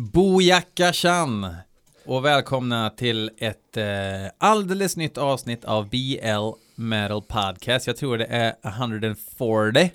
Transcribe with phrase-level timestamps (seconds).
[0.00, 1.54] Bojacka Chan
[2.04, 3.84] och välkomna till ett eh,
[4.38, 7.86] alldeles nytt avsnitt av BL Metal Podcast.
[7.86, 9.90] Jag tror det är 140.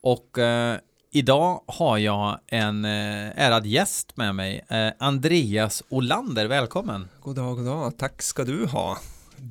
[0.00, 0.78] Och eh,
[1.12, 6.46] idag har jag en eh, ärad gäst med mig, eh, Andreas Olander.
[6.46, 7.08] Välkommen!
[7.20, 7.98] God dag, god dag.
[7.98, 8.98] Tack ska du ha,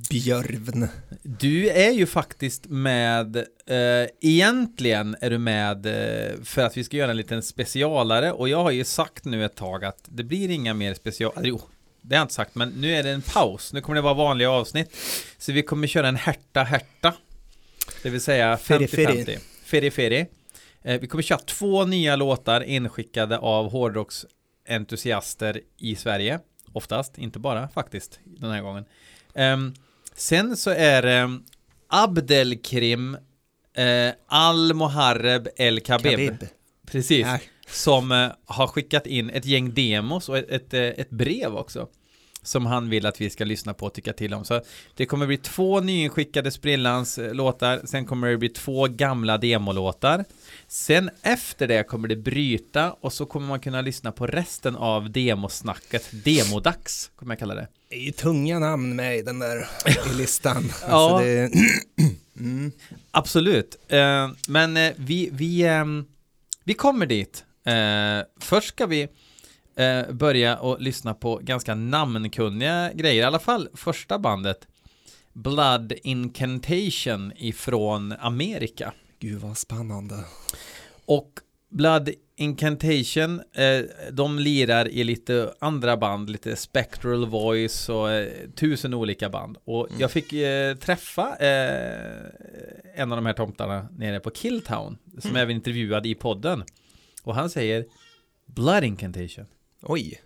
[0.10, 0.88] Björvn.
[1.24, 6.98] Du är ju faktiskt med, eh, egentligen är du med eh, för att vi ska
[6.98, 10.50] göra en liten specialare och jag har ju sagt nu ett tag att det blir
[10.50, 11.62] inga mer special, jo,
[12.02, 14.14] det har jag inte sagt, men nu är det en paus, nu kommer det vara
[14.14, 14.96] vanliga avsnitt.
[15.38, 17.14] Så vi kommer köra en härta härta,
[18.04, 19.40] det vill säga 50-50.
[19.64, 20.26] Feri Feri.
[20.82, 26.40] Eh, vi kommer köra två nya låtar inskickade av hårdrocksentusiaster i Sverige,
[26.74, 28.86] oftast, inte bara faktiskt den här gången.
[29.38, 29.74] Um,
[30.16, 31.40] sen så är det
[31.88, 33.18] Abdelkrim
[33.78, 36.12] eh, Al-Moharreb El Khabib.
[36.12, 36.46] Khabib.
[36.88, 37.28] Precis.
[37.28, 37.40] Ja.
[37.68, 41.88] Som eh, har skickat in ett gäng demos och ett, ett, eh, ett brev också.
[42.42, 44.46] Som han vill att vi ska lyssna på och tycka till om.
[44.46, 44.62] Så
[44.96, 47.82] det kommer bli två nyinskickade sprillans låtar.
[47.86, 50.26] Sen kommer det bli två gamla demolåtar.
[50.68, 55.12] Sen efter det kommer det bryta och så kommer man kunna lyssna på resten av
[55.12, 56.10] demosnacket.
[56.12, 57.68] Demodags kommer jag kalla det.
[57.90, 59.68] Det är ju tunga namn med i den där
[60.12, 60.64] i listan.
[60.88, 60.94] Ja.
[60.94, 61.52] Alltså det,
[62.40, 62.72] mm.
[63.12, 63.78] Absolut.
[63.88, 66.06] Eh, men eh, vi, vi, ehm,
[66.64, 67.46] vi kommer dit.
[67.66, 69.08] Eh, först ska vi
[70.12, 73.22] börja och lyssna på ganska namnkunniga grejer.
[73.22, 74.68] I alla fall första bandet.
[75.34, 78.94] Blood Incantation ifrån Amerika.
[79.20, 80.24] Gud vad spännande.
[81.06, 81.32] Och
[81.70, 82.10] Blood
[82.40, 83.82] Incantation, eh,
[84.12, 89.58] de lirar i lite andra band, lite Spectral Voice och eh, tusen olika band.
[89.64, 95.36] Och jag fick eh, träffa eh, en av de här tomtarna nere på Killtown, som
[95.36, 96.64] även intervjuad i podden.
[97.24, 97.86] Och han säger
[98.46, 99.46] Blood Incantation.
[99.82, 100.22] Oj,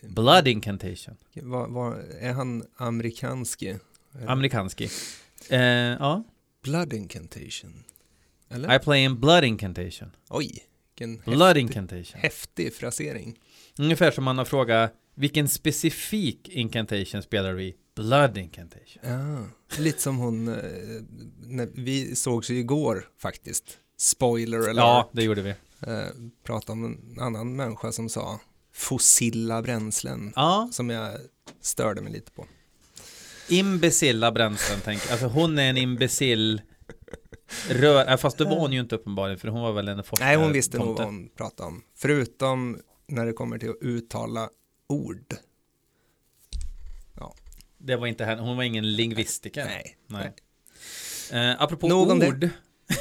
[0.00, 1.16] Blood Incantation.
[1.34, 3.76] vad, vad, är han amerikanski?
[4.26, 4.88] Amerikanski.
[5.50, 6.24] Eh, ja.
[6.62, 7.84] Blood incantation.
[8.48, 8.76] Eller?
[8.76, 10.10] I play in Blood Incantation.
[10.28, 10.62] Oj,
[11.00, 12.20] vilken Blood häftig, Incantation.
[12.20, 13.38] häftig frasering.
[13.78, 17.74] Ungefär som man har frågat vilken specifik incantation spelar du i?
[17.96, 19.02] Blood Incantation.
[19.02, 19.46] Ja,
[19.78, 20.54] lite som hon, eh,
[21.42, 23.64] när vi sågs ju igår faktiskt.
[23.98, 25.50] Spoiler eller Ja, det gjorde vi.
[25.50, 26.04] eh,
[26.44, 28.40] pratade om en annan människa som sa
[28.74, 31.16] fossila bränslen Ja, som jag
[31.60, 32.46] störde mig lite på.
[33.48, 36.62] imbecilla bränslen tänker Alltså hon är en imbeциll
[37.68, 40.28] rör, äh, fast det var hon ju inte uppenbarligen för hon var väl en forskare.
[40.28, 41.02] Nej, hon visste nog tomte.
[41.02, 41.82] vad hon pratade om.
[41.96, 44.48] Förutom när det kommer till att uttala
[44.88, 45.34] ord.
[47.78, 49.64] Det var inte henne, hon var ingen lingvistiker.
[49.64, 49.96] Nej.
[50.06, 50.32] Nej.
[51.32, 52.48] Eh, apropå Nog ord.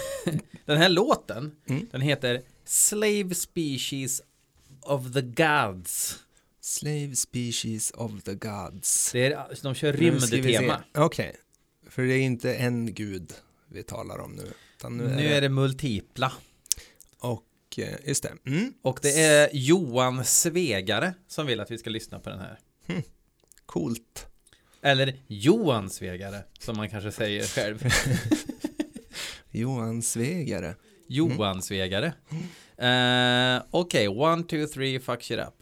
[0.66, 1.88] den här låten, Mm.
[1.92, 4.22] den heter Slave Species
[4.82, 6.20] of the Gods.
[6.62, 9.12] Slave species of the gods.
[9.12, 10.84] Det är, de kör rymdtema.
[10.98, 11.36] Okej,
[11.90, 13.34] för det är inte en gud
[13.74, 14.54] vi talar om nu.
[14.90, 16.32] Nu, Nu är det multipla.
[17.20, 17.44] Och
[17.78, 18.34] eh, just det.
[18.46, 18.74] Mm.
[18.82, 22.60] Och det är Johan Svegare som vill att vi ska lyssna på den här.
[23.66, 24.28] Coolt.
[24.82, 27.84] Eller Johan Svegare, som man kanske säger själv.
[29.52, 30.76] Johan Svegare.
[31.08, 32.14] Johan Svegare.
[32.78, 35.54] Eh, Okej, one, two, three, fuck shit up.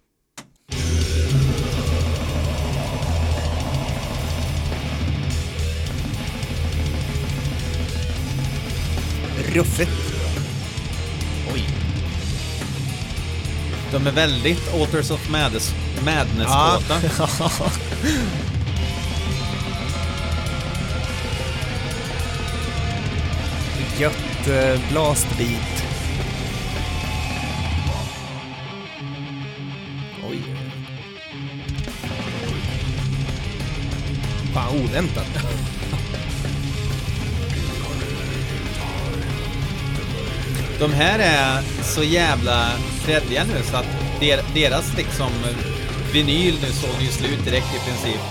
[9.54, 9.92] Ruffigt.
[11.54, 11.64] Oj.
[13.92, 15.74] De är väldigt Alters of Madness,
[16.06, 16.80] madness Ja.
[24.00, 25.84] Gött eh, blastbeat.
[30.30, 30.44] Oj.
[34.54, 35.28] Fan oväntat.
[40.82, 43.86] De här är så jävla fredliga nu så att
[44.20, 45.32] der, deras liksom
[46.14, 48.22] vinyl nu såg ju slut direkt i princip.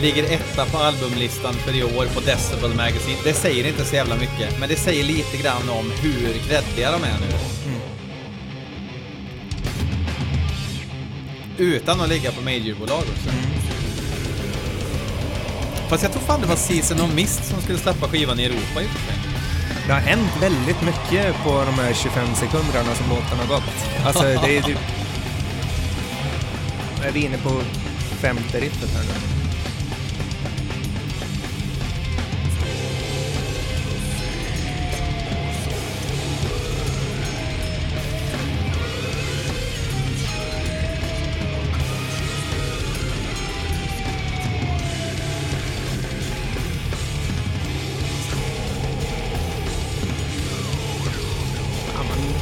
[0.00, 3.18] Ligger etta på albumlistan för i år på Decibel Magazine.
[3.24, 7.04] Det säger inte så jävla mycket, men det säger lite grann om hur kreddiga de
[7.04, 7.36] är nu.
[11.58, 13.30] Utan att ligga på majorbolag också.
[15.88, 18.82] Fast jag tror fan det var Season of Mist som skulle släppa skivan i Europa
[18.82, 19.37] i och för sig.
[19.88, 24.04] Det har hänt väldigt mycket på de här 25 sekunderna som låten har gått.
[24.06, 24.78] Alltså det är typ...
[27.04, 27.60] Är vi inne på
[28.20, 29.37] femte riffet här nu?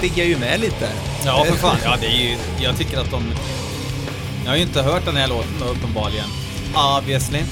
[0.09, 0.89] Piggar ju med lite.
[1.25, 1.77] Ja, för fan.
[1.85, 3.25] Ja, det är ju, jag tycker att de...
[4.45, 6.29] Jag har ju inte hört den här låten då, uppenbarligen.
[6.99, 7.43] Obviously.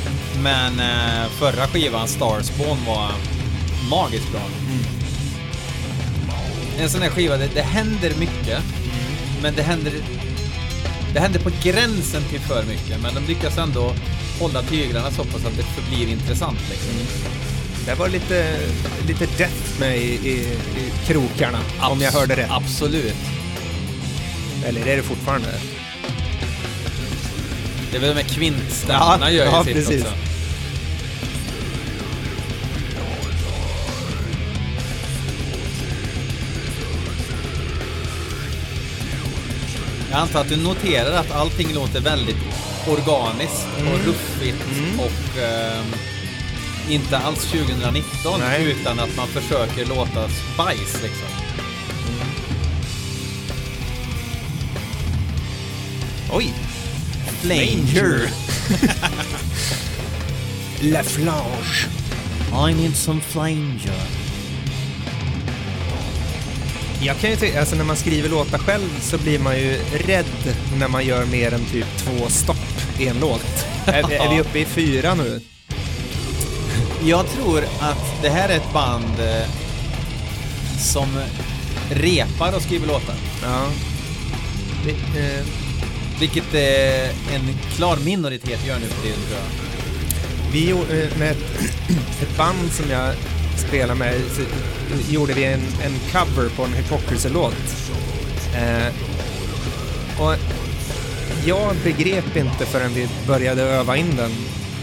[0.43, 3.11] Men eh, förra skivan, Starspawn, var
[3.91, 4.41] magiskt bra.
[6.81, 8.62] En sån här skiva, det, det händer mycket.
[9.43, 9.93] Men det händer...
[11.15, 13.01] Det händer på gränsen till för mycket.
[13.03, 13.93] Men de lyckas ändå
[14.41, 16.91] hålla tyglarna så pass att det förblir intressant liksom.
[17.86, 18.56] Det var lite,
[19.08, 20.34] lite death med i, i,
[20.78, 21.58] i krokarna,
[21.90, 22.50] om jag hörde rätt.
[22.50, 23.14] Absolut.
[24.66, 25.48] Eller är det fortfarande?
[27.90, 30.02] Det är väl de här kvintstämmorna Ja, gör ju ja, sitt precis.
[30.02, 30.14] också.
[40.10, 42.36] Jag antar att du noterar att allting låter väldigt
[42.88, 44.06] organiskt och Mm.
[44.06, 44.64] ruffigt
[44.98, 45.84] och ehm,
[46.90, 48.70] inte alls 2019 Nej.
[48.70, 51.28] utan att man försöker låta bajs liksom.
[56.32, 56.52] Oj!
[57.40, 58.31] Flanger.
[60.92, 61.88] La Flange.
[62.70, 64.25] I need some flanger.
[67.00, 70.56] Jag kan ju tycka, alltså när man skriver låtar själv så blir man ju rädd
[70.78, 73.66] när man gör mer än typ två stopp i en låt.
[73.86, 75.40] är, är vi uppe i fyra nu?
[77.06, 79.49] Jag tror att det här är ett band eh,
[80.79, 81.06] som
[81.91, 83.15] repar och skriver låtar.
[83.43, 83.67] Ja.
[84.85, 85.45] Det, eh,
[86.21, 90.53] Vilket eh, en klar minoritet gör nu för tiden tror jag.
[90.53, 91.61] vi gjorde, eh, med ett,
[92.23, 93.15] ett band som jag
[93.69, 94.43] spelar med så
[95.12, 97.55] gjorde vi en, en cover på en Hypocrisy-låt.
[98.56, 98.93] Eh,
[100.21, 100.35] och
[101.47, 104.31] jag begrep inte förrän vi började öva in den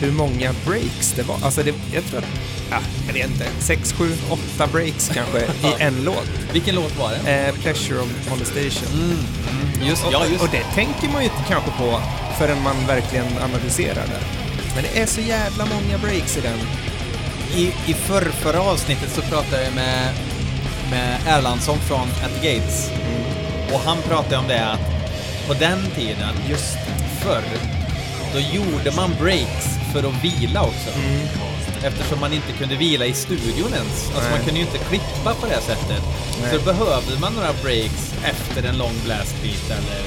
[0.02, 1.36] hur många breaks det var.
[1.44, 2.26] Alltså det, jag tror att,
[2.72, 2.78] ja,
[3.08, 6.30] jag vet inte, sex, sju, åtta breaks kanske i en låt.
[6.54, 7.32] Vilken låt var det?
[7.32, 8.94] Eh, Pleasure of Molestation.
[8.94, 12.02] Mm, mm, just, ja, just och, och det tänker man ju inte kanske på
[12.38, 14.22] förrän man verkligen analyserar det.
[14.76, 16.60] Men det är så jävla många breaks i den.
[17.56, 20.14] I, i förr, förra avsnittet så pratade jag med,
[20.90, 22.92] med Erlandsson från At the Gates.
[23.74, 24.80] Och han pratade om det att
[25.48, 26.78] på den tiden, Just
[27.22, 27.44] förr,
[28.34, 30.90] då gjorde man breaks för att vila också.
[31.84, 34.06] Eftersom man inte kunde vila i studion ens.
[34.06, 34.32] Alltså Nej.
[34.32, 36.04] man kunde ju inte klippa på det sättet.
[36.42, 36.52] Nej.
[36.52, 40.02] Så då behövde man några breaks efter en lång blastbeat eller,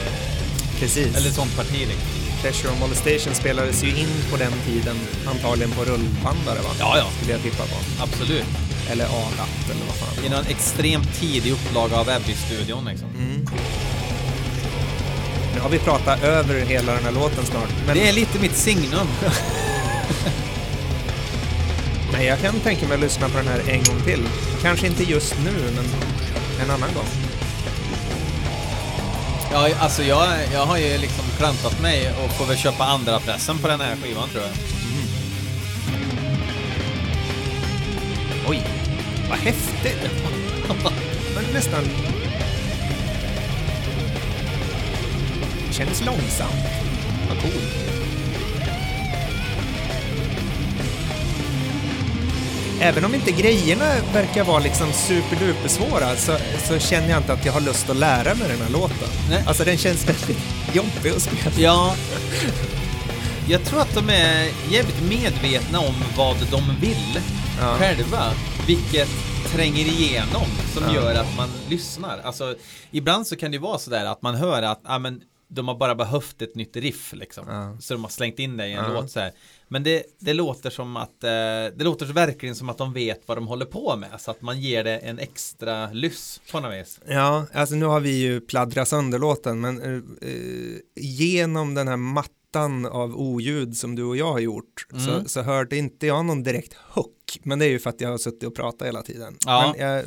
[0.81, 1.17] Precis.
[1.17, 1.79] eller sånt parti.
[1.79, 2.09] Liksom.
[2.41, 4.97] Pleasure of Molestation spelades ju in på den tiden,
[5.27, 6.71] antagligen på rullbandare va?
[6.81, 7.05] Ja, ja.
[7.17, 7.77] Skulle jag tippa på.
[8.03, 8.45] Absolut.
[8.91, 10.25] Eller A-latt eller vad fan.
[10.25, 13.09] I någon extremt tidig upplaga av Abbey-studion liksom.
[13.19, 13.47] Mm.
[15.55, 17.69] Nu har vi pratat över hela den här låten snart.
[17.87, 19.07] Men, Det är lite mitt signum.
[22.12, 24.29] men jag kan tänka mig att lyssna på den här en gång till.
[24.62, 25.85] Kanske inte just nu, men
[26.65, 27.09] en annan gång.
[29.53, 33.59] Ja, alltså jag, jag har ju liksom klantat mig och får väl köpa andra pressen
[33.59, 34.53] på den här skivan tror jag.
[38.49, 38.62] Oj,
[39.29, 40.11] vad häftigt!
[41.35, 41.85] Men nästan...
[45.71, 46.65] Känns långsamt.
[47.29, 48.04] Vad coolt.
[52.84, 56.36] Även om inte grejerna verkar vara liksom superduper svåra så,
[56.69, 59.08] så känner jag inte att jag har lust att lära mig den här låten.
[59.31, 59.44] Nej.
[59.46, 60.38] Alltså den känns väldigt
[60.72, 61.56] jobbig att spela.
[61.58, 61.94] Ja,
[63.48, 67.19] jag tror att de är jävligt medvetna om vad de vill
[67.60, 67.74] Ja.
[67.79, 68.32] själva.
[68.67, 69.08] Vilket
[69.46, 70.94] tränger igenom som Ja.
[70.94, 72.19] gör att man lyssnar.
[72.24, 72.55] Alltså,
[72.91, 75.94] ibland så kan det vara sådär att man hör att ah, men, de har bara
[75.94, 77.44] behövt ett nytt riff liksom.
[77.48, 77.76] Ja.
[77.81, 79.32] Så de har slängt in det i en låt så här.
[79.69, 81.31] Men det, det låter som att eh,
[81.77, 84.21] det låter verkligen som att de vet vad de håller på med.
[84.21, 87.01] Så att man ger det en extra lyss på något vis.
[87.06, 91.97] Ja, alltså nu har vi ju pladdrat sönder låten, men eh, eh, genom den här
[91.97, 95.05] mattan av oljud som du och jag har gjort Mm.
[95.05, 98.09] så, så hörde inte jag någon direkt hook, men det är ju för att jag
[98.11, 99.37] har suttit och pratat hela tiden.
[99.47, 99.75] Ja.
[99.79, 100.05] Men jag,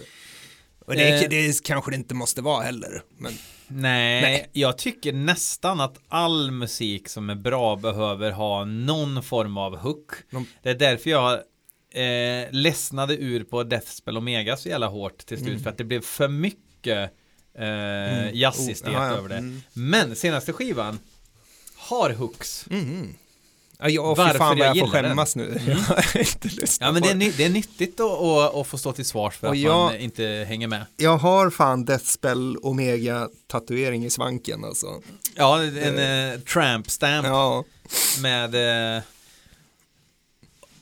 [0.87, 1.29] och det, Eh.
[1.29, 3.33] det kanske det inte måste vara heller, men
[3.69, 4.49] Nej, Nej.
[4.53, 10.11] jag tycker nästan att all musik som är bra behöver ha någon form av hook.
[10.31, 11.33] De- Det är därför jag
[11.93, 15.49] eh, ledsnade ur på Deathspell Omega så jävla hårt till slut.
[15.49, 15.63] Mm.
[15.63, 17.11] För att det blev för mycket
[17.57, 19.15] eh, jazzistet Oh, ja, ja.
[19.17, 19.35] över det.
[19.37, 19.61] Mm.
[19.73, 20.99] Men senaste skivan
[21.75, 22.65] har hooks.
[22.69, 23.15] Mhm.
[23.79, 25.59] Ja, jag, Varför fan jag jag får skämmas nu.
[25.87, 28.77] Har inte lyssnat Ja men det är, ny- det är nyttigt att, att, att få
[28.77, 30.85] stå till svars för Och att jag- man inte hänger med.
[30.97, 35.01] Jag har fan Deathspell Omega tatuering i svanken alltså.
[35.35, 37.63] Ja, en eh, tramp stamp Ja,
[38.21, 39.03] med eh,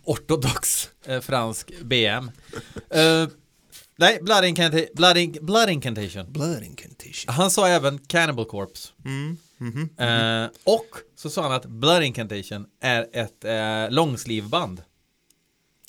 [0.04, 2.32] ortodox eh, fransk BM.
[2.90, 3.28] Eh,
[3.98, 6.32] Nej, Blood, Incanta- Blood, In- Blood Incantation.
[6.32, 7.34] Blood incantation.
[7.36, 8.90] Han sa även Cannibal Corpse.
[9.06, 9.38] Mm.
[9.58, 9.90] Mhm.
[9.98, 14.82] Eh, och så sa han att Blood Incantation är ett eh, långslivband.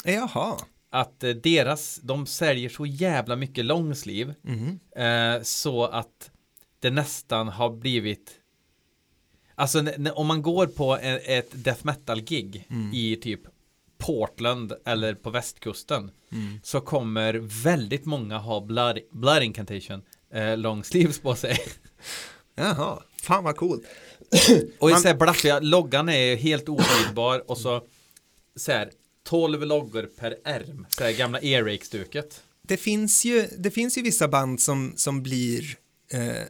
[0.04, 0.56] Jaha.
[0.90, 4.78] Att eh, deras, de säljer så jävla mycket långsliv Mhm.
[4.96, 6.30] eh, så att
[6.80, 8.40] det nästan har blivit
[9.58, 12.90] Alltså om man går på e- ett death metal gig Mm.
[12.94, 13.40] i typ
[13.98, 16.60] Portland eller på västkusten Mm.
[16.62, 21.58] så kommer väldigt många ha blood, blood incantation eh, long sleeves på sig.
[22.54, 23.02] Jaha.
[23.26, 23.82] Fan vad coolt.
[24.78, 27.86] Och Man- så här blaffiga, loggan är helt otydbar och så
[28.56, 28.90] så här
[29.24, 32.42] 12 loggor per ärm, så här gamla earache-stuket.
[32.62, 35.76] Det finns ju, det finns ju vissa band som, som blir
[36.12, 36.42] eh,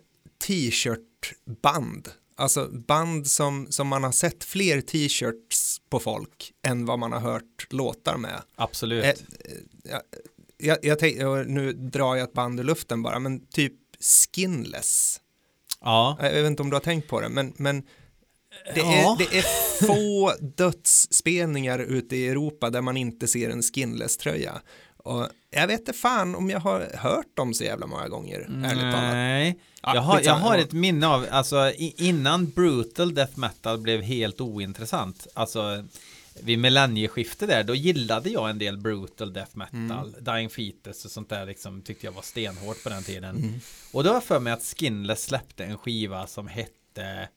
[0.47, 2.09] t-shirt-band.
[2.37, 7.21] Alltså band som, som man har sett fler t-shirts på folk än vad man har
[7.21, 8.43] hört låtar med.
[8.55, 9.05] Absolut.
[9.05, 9.15] Eh,
[9.83, 10.01] jag,
[10.59, 13.75] jag, jag tänk, och nu drar jag ett band ur luften bara, men typ
[14.35, 15.21] skinless.
[15.81, 16.17] Ja.
[16.21, 17.83] Jag vet inte om du har tänkt på det, men, men
[18.75, 19.13] det, Ja.
[19.13, 19.43] är, det är
[19.87, 24.61] få dödsspelningar ute i Europa där man inte ser en skinless-tröja.
[24.97, 28.81] Och jag vet inte fan om jag har hört dem så jävla många gånger, ärligt
[28.81, 29.13] talat.
[29.13, 34.03] Nej, Ja, jag, har, jag har ett minne av, alltså innan brutal death metal blev
[34.03, 35.85] helt ointressant, alltså
[36.43, 40.25] vid millennieskiftet där, då gillade jag en del brutal death metal, Mm.
[40.25, 43.37] Dying Fetus och sånt där liksom tyckte jag var stenhårt på den tiden.
[43.37, 43.61] Mm.
[43.93, 47.29] Och då jag för mig att Skinless släppte en skiva som hette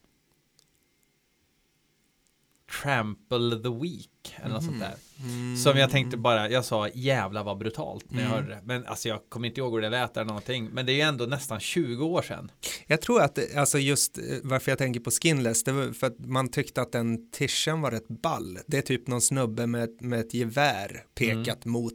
[2.83, 4.93] Trample the Weak eller något sånt där.
[5.23, 5.57] Mm.
[5.57, 8.43] Som jag tänkte bara, jag sa jävla vad brutalt när jag Mm.
[8.43, 8.61] hörde det.
[8.63, 10.69] Men alltså jag kommer inte ihåg hur det lät eller någonting.
[10.73, 12.51] Men det är ju ändå nästan 20 år sedan.
[12.88, 16.19] Jag tror att, alltså just eh, varför jag tänker på skinless, det var för att
[16.19, 18.59] man tyckte att den tischen var rätt ball.
[18.67, 21.93] Det är typ någon snubbe med, med ett gevär pekat mot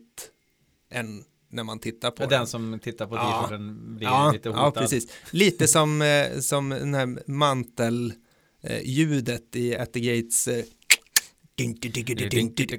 [0.90, 2.46] en när man tittar på Den, den.
[2.46, 3.40] som tittar på Ja.
[3.42, 4.82] t-shirten blir Ja, lite ja, hotad.
[4.82, 5.12] precis.
[5.30, 7.22] Lite som, eh, som den här
[8.64, 10.48] mantelljudet i At the Gates.
[10.48, 10.64] eh.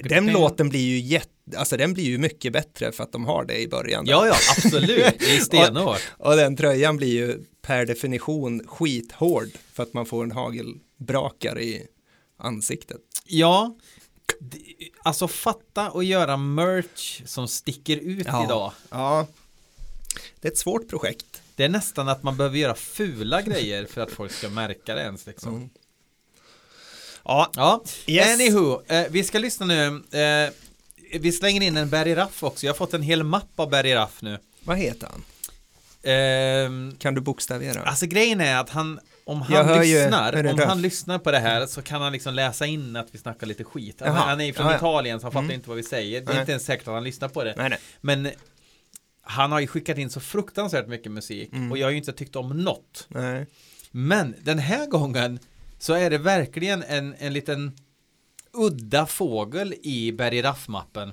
[0.10, 3.46] Den låten blir ju jätte, alltså den blir ju mycket bättre för att de har
[3.46, 4.06] det i början.
[4.08, 5.20] Ja, ja, absolut.
[5.20, 6.02] Det är stenhårt.
[6.18, 11.88] Och den tröjan blir ju per definition skithård för att man får en hagelbrakare i
[12.38, 13.02] ansiktet.
[13.26, 13.76] Ja,
[15.04, 18.72] alltså fatta och göra merch som sticker ut idag.
[18.90, 19.28] Ja,
[20.42, 21.42] det är ett svårt projekt.
[21.56, 25.02] Det är nästan att man behöver göra fula grejer för att folk ska märka det
[25.02, 25.56] ens liksom.
[25.56, 25.70] Mm.
[27.24, 28.34] Ja, Ja, Yes.
[28.34, 29.86] anywho, eh, vi ska lyssna nu.
[30.12, 30.50] Eh,
[31.20, 32.66] vi slänger in en Barry Raff också.
[32.66, 34.40] Jag har fått en hel mapp av Barry Raff nu.
[34.64, 35.24] vad heter han?
[36.04, 37.82] Ehm, Kan du bokstavera?
[37.84, 41.40] alltså grejen är att han, om han ju- lyssnar, du om han lyssnar på det
[41.40, 43.96] här så kan han liksom läsa in att vi snackar lite skit.
[44.00, 44.18] Han, Jaha.
[44.26, 44.78] han är ju från Ja, ja.
[44.78, 45.56] Italien så han fattar Mm.
[45.56, 46.22] inte vad vi säger.
[46.22, 46.40] Det är Nej.
[46.40, 47.54] inte ens säkert att han lyssnar på det.
[47.58, 47.80] nej, nej.
[48.02, 48.30] Men
[49.28, 51.72] han har ju skickat in så fruktansvärt mycket musik Mm.
[51.72, 53.06] och jag har ju inte tyckt om något.
[53.10, 53.46] nej.
[53.92, 55.40] Men den här gången
[55.80, 57.72] så är det verkligen en, en liten
[58.54, 61.12] udda fågel i Berry Raff-mappen.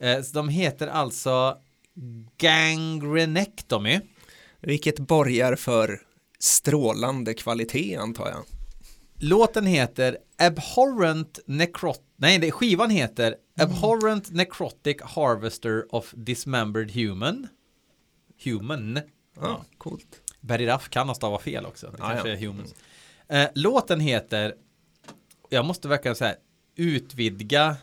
[0.00, 1.58] Eh, de heter alltså
[2.38, 4.00] Gangrenectomy.
[4.60, 6.00] Vilket borgar för
[6.38, 8.44] strålande kvalitet antar jag.
[9.18, 12.00] Låten heter Abhorrent Necrot...
[12.16, 17.48] Nej, skivan heter Abhorrent Necrotic Harvester of Dismembered Human.
[18.44, 19.00] Human.
[19.40, 20.20] Ja, coolt.
[20.40, 21.90] Berry Raff kan ha stavat fel också.
[21.90, 22.34] Det kanske ja.
[22.34, 22.74] är humans.
[23.28, 24.54] Eh, låten heter,
[25.48, 26.36] jag måste verkligen säga,
[26.76, 27.76] utvidga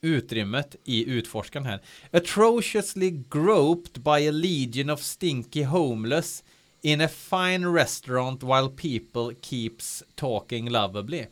[0.00, 1.80] utrymmet i utforskaren här.
[2.12, 6.44] Atrociously groped by a legion of stinky homeless
[6.82, 11.26] in a fine restaurant while people keeps talking lovably.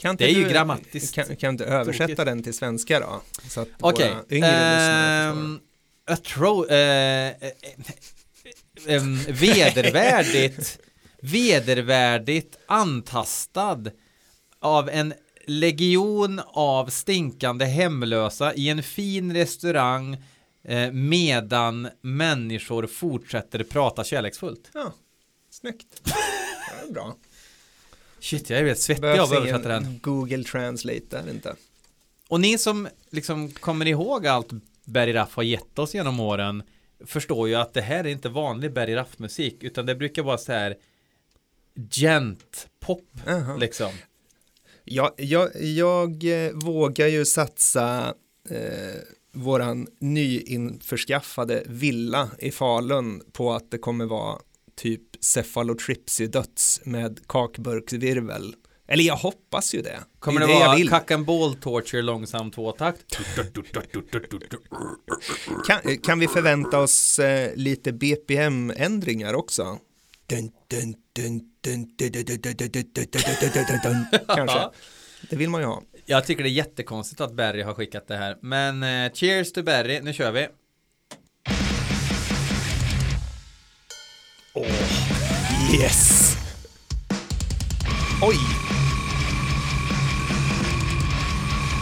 [0.00, 2.24] Kan Det är ju du- grammatiskt Kan, kan du översätta tokigt.
[2.26, 3.22] den till svenska då?
[3.48, 4.14] Så att Okej.
[4.28, 4.92] lyssnare förstår.
[5.26, 5.60] ehm,
[6.70, 7.32] eh, eh,
[8.86, 10.78] eh, em, vedervärdigt
[11.22, 13.84] vedervärdigt antastad
[14.60, 15.14] av en
[15.46, 20.24] legion av stinkande hemlösa i en fin restaurang
[20.64, 24.70] eh, medan människor fortsätter prata kärleksfullt.
[24.74, 24.92] Ja,
[25.50, 25.86] snyggt.
[26.70, 27.16] Ja, det är bra.
[28.20, 29.98] Shit, jag är helt svettig Behövs av att översätta den.
[30.02, 31.56] Google Translate där inte.
[32.28, 34.48] Och ni som liksom kommer ihåg allt
[34.84, 36.62] Berry Raff har gett oss genom åren
[37.06, 40.52] förstår ju att det här är inte vanlig Berry Raff-musik utan det brukar vara så
[40.52, 40.76] här
[41.74, 43.56] gent-pop Jaha.
[43.56, 43.92] liksom.
[44.84, 48.14] Jag, jag, jag eh, vågar ju satsa
[48.50, 49.00] eh,
[49.32, 54.38] våran nyinförskaffade villa i Falun på att det kommer vara
[54.76, 58.54] typ cefalotripsy-döds med kakburksvirvel.
[58.88, 59.98] Eller jag hoppas ju det.
[60.18, 63.18] Kommer det, det, det vara kack and ball torture långsam tvåtakt?
[65.66, 69.78] kan, kan vi förvänta oss eh, lite BPM-ändringar också?
[74.26, 74.68] Kanske.
[75.30, 75.82] Det vill man ju ha.
[76.06, 78.36] Jag tycker det är jättekonstigt att Barry har skickat det här.
[78.40, 80.48] Men eh, cheers to Barry, nu kör vi.
[85.72, 86.36] Yes!
[88.22, 88.36] Oj!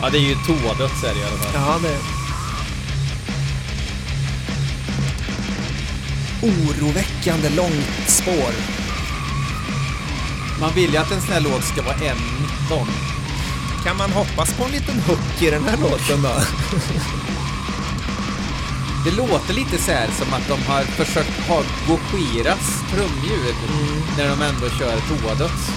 [0.03, 1.53] Ja, det är ju toadöds är det i alla fall.
[1.55, 1.99] Ja, det...
[6.47, 8.53] Oroväckande långt spår.
[10.61, 12.15] Man vill ju att en sån här låt ska vara 1.19.
[13.85, 16.33] Kan man hoppas på en liten hook i den här låten då?
[19.05, 23.55] Det låter lite så här som att de har försökt ha Goshiras trumljud
[24.19, 25.71] när de ändå kör toadöds.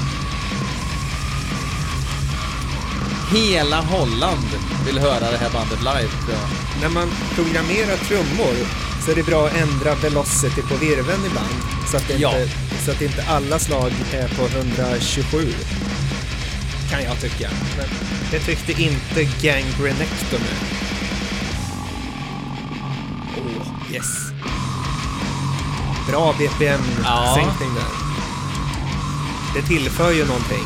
[3.33, 4.47] Hela Holland
[4.85, 6.49] vill höra det här bandet live tror jag.
[6.81, 8.55] När man programmerar trummor
[9.05, 11.55] så är det bra att ändra velocity på virveln ibland.
[11.91, 12.29] Så att, Ja.
[12.39, 12.49] inte,
[12.85, 15.53] så att inte alla slag är på 127.
[16.91, 17.49] Kan jag tycka.
[17.77, 17.87] Men
[18.31, 20.55] det tyckte inte Gangrenectomy.
[23.45, 24.07] Åh, yes.
[26.07, 27.91] Bra BPM-sänkning där.
[29.55, 30.65] Det tillför ju någonting.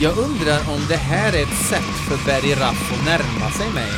[0.00, 3.92] Jag undrar om det här är ett sätt för Barry Raff att närma sig mig.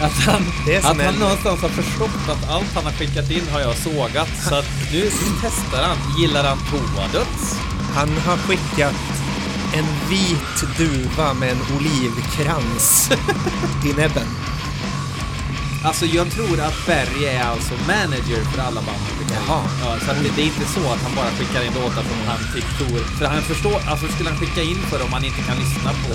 [0.00, 0.42] Att han,
[0.84, 4.28] att han någonstans har förstått att allt han har skickat in har jag sågat.
[4.48, 5.10] Så att nu, nu
[5.42, 5.96] testar han.
[6.18, 7.60] Gillar han toadöds?
[7.94, 8.94] Han har skickat
[9.74, 13.10] en vit duva med en olivkrans
[13.84, 14.35] i näbben.
[15.88, 19.42] Alltså jag tror att Barry är alltså manager för alla band han skickar in.
[19.48, 19.62] Jaha.
[19.82, 22.18] Ja, så att det, det är inte så att han bara skickar in låtar som
[22.26, 22.98] han tycker tror.
[23.18, 26.12] För han förstår, alltså skulle han skicka in för om han inte kan lyssna på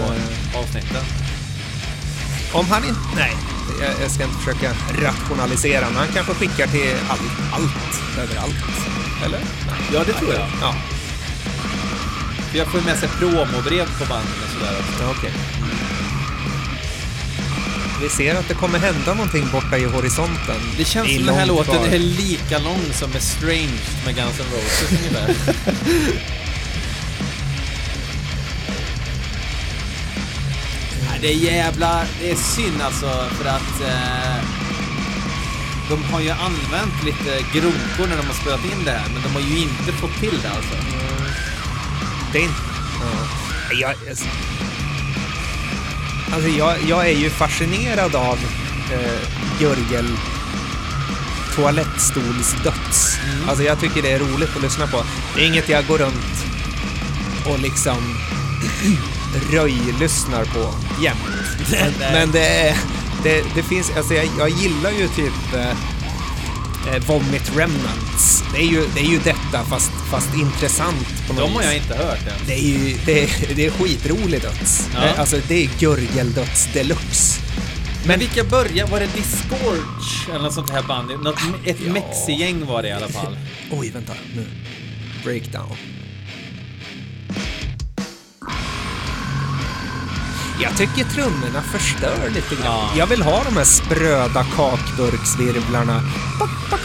[0.59, 1.03] avsnitten?
[2.53, 3.01] Om han inte...
[3.15, 3.33] Nej,
[3.81, 4.69] jag, jag ska inte försöka
[5.07, 8.55] rationalisera, men han kanske skickar till allt, allt överallt.
[9.25, 9.39] Eller?
[9.67, 9.79] Nej.
[9.93, 10.47] Ja, det tror jag.
[10.61, 10.75] Ja,
[12.49, 15.03] För jag får med sig promobrev på banden och sådär också.
[15.03, 15.33] ja okej.
[18.01, 20.55] Vi ser att det kommer hända någonting borta i horisonten.
[20.77, 21.87] Det känns Det som den här låten kvar.
[21.87, 25.35] är lika lång som Strange med Guns N' Roses ungefär.
[31.21, 32.03] Det är jävla...
[32.21, 33.81] Det är synd alltså för att...
[33.81, 34.43] Eh,
[35.89, 39.29] de har ju använt lite grunkor när de har spelat in det här, men de
[39.33, 40.75] har ju inte fått till det alltså.
[42.31, 42.61] Det är inte...
[43.01, 43.77] Ja.
[43.81, 43.95] Jag,
[46.33, 48.39] alltså jag, jag är ju fascinerad av
[48.91, 50.17] eh, Jörgel
[51.55, 53.17] toalettstolsdöds.
[53.25, 53.49] Mm.
[53.49, 55.03] Alltså jag tycker det är roligt att lyssna på.
[55.35, 56.45] Det är inget jag går runt
[57.45, 58.17] och liksom
[59.51, 61.19] röj-lyssnar på jämt.
[61.71, 62.77] Men, men det är...
[63.23, 65.69] Det, det finns, alltså jag, jag gillar ju typ eh,
[66.93, 68.40] eh, Vomit Remnants.
[68.53, 71.75] Det är ju, det är ju detta fast, fast intressant på något De har jag
[71.75, 72.47] inte hört än.
[72.47, 74.89] Det är ju det är, det är skitrolig döds.
[74.93, 74.99] Ja.
[75.01, 77.41] Det, alltså det är Görgeldöds deluxe.
[78.07, 78.87] Men vilka börjar?
[78.87, 81.09] Var det Disgorge eller något sånt här band?
[81.23, 81.93] Något, ett Ja.
[81.93, 83.37] mexigäng var det i alla fall.
[83.71, 84.45] Oj, vänta nu.
[85.23, 85.77] Breakdown.
[90.61, 92.65] Jag tycker trummorna förstör lite grann.
[92.65, 92.91] Ja.
[92.97, 96.01] Jag vill ha de här spröda kakburksvirvlarna.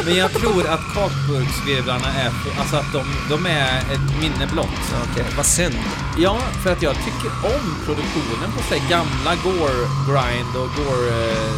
[0.05, 4.85] Men jag tror att kakburksvirvlarna är, alltså att de, de är ett minne blott.
[5.11, 5.75] Okej, vad synd.
[6.19, 11.53] Ja, för att jag tycker om produktionen på här gamla gore grind och gore eh,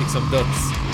[0.00, 0.84] liksom döds.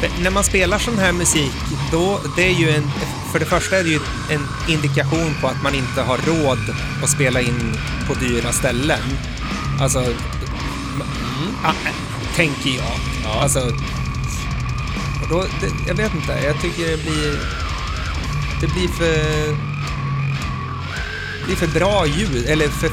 [0.00, 1.52] För När man spelar sån här musik,
[1.92, 2.90] då, det är ju en,
[3.32, 6.58] för det första är det ju en indikation på att man inte har råd
[7.02, 7.78] att spela in
[8.08, 9.00] på dyra ställen.
[9.80, 10.04] Alltså,
[11.64, 11.72] ah,
[12.36, 12.98] tänker jag.
[13.24, 13.42] Ja.
[13.42, 13.60] Alltså,
[15.22, 17.38] och då, det, jag vet inte, jag tycker det blir,
[18.60, 19.48] det blir för,
[21.40, 22.88] det blir för bra ljud, eller för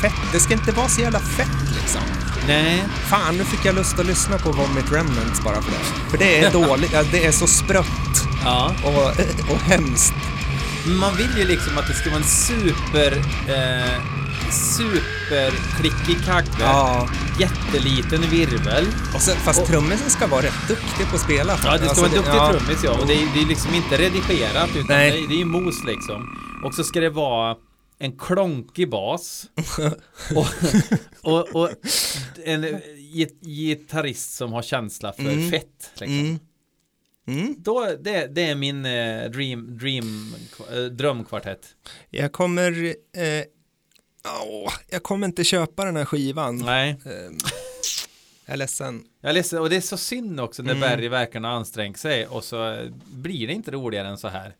[0.00, 0.32] fett.
[0.32, 2.00] Det ska inte vara så jävla fett liksom.
[2.46, 6.10] nej, Fan, nu fick jag lust att lyssna på Vomit Remnants bara för det.
[6.10, 8.74] För det är dåligt, det är så sprött ja.
[8.84, 9.04] och,
[9.52, 10.14] och hemskt.
[10.86, 13.12] Man vill ju liksom att det ska vara en super,
[13.48, 14.02] eh,
[14.52, 16.48] superklickig kagge.
[16.60, 17.08] Ja.
[17.40, 18.86] Jätteliten virvel.
[19.14, 21.58] Och sen, fast Och- trummisen ska vara rätt duktig på att spela.
[21.64, 22.52] Ja, det ska Alltså, vara en duktig ja.
[22.52, 23.00] trummis ja.
[23.00, 25.10] Och det är, det är liksom inte redigerat utan Nej.
[25.10, 26.38] det är, det är ju mos liksom.
[26.64, 27.56] Och så ska det vara
[27.98, 29.44] en klonkig bas.
[30.34, 30.46] och,
[31.22, 31.70] och, och
[32.44, 32.64] en
[33.14, 35.50] git- gitarrist som har känsla för Mm.
[35.50, 35.90] fett.
[35.94, 36.18] Liksom.
[36.18, 36.38] Mm.
[37.32, 37.54] Mm.
[37.58, 40.34] Då, det, det är min eh, dream, dream,
[40.72, 41.66] eh, drömkvartett.
[42.10, 42.86] Jag kommer...
[43.16, 43.44] Eh,
[44.46, 46.56] Åh, jag kommer inte köpa den här skivan.
[46.56, 46.90] Nej.
[46.90, 47.36] Ehm,
[48.46, 49.04] jag är ledsen.
[49.20, 50.80] Jag är ledsen, och det är så synd också när Mm.
[50.80, 54.54] Berry verkar ha ansträngt sig och så eh, blir det inte roligare än så här.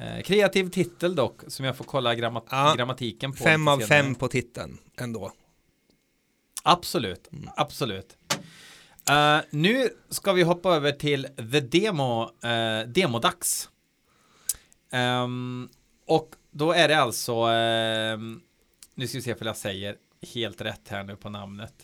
[0.00, 2.74] Eh, kreativ titel dock, som jag får kolla grammat Ja.
[2.76, 3.44] grammatiken på.
[3.44, 5.32] Fem av fem på titeln ändå.
[6.62, 8.16] Absolut, absolut.
[9.10, 13.68] Eh, nu ska vi hoppa över till the demo, uh, demodags.
[14.92, 15.68] Ehm,
[16.06, 18.40] och då är det alltså, ehm,
[18.94, 19.96] nu ska vi se om jag säger
[20.34, 21.74] helt rätt här nu på namnet.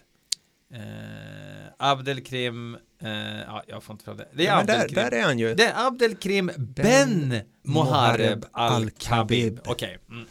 [0.74, 0.80] Uh,
[1.78, 4.28] Abdelkrim, uh, ja jag får inte fram det.
[4.32, 5.54] Det är Ja, där, där är han ju.
[5.54, 9.60] Det är Abdelkrim Ben Mohareb Al-Khabib.
[9.64, 9.98] Okej.
[10.10, 10.26] Mm.